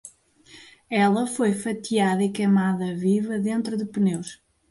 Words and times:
Ela 0.89 1.27
foi 1.27 1.53
fatiada 1.53 2.23
e 2.23 2.31
queimada 2.31 2.95
vida, 2.95 3.39
dentro 3.39 3.77
de 3.77 3.85
pneus 3.85 4.41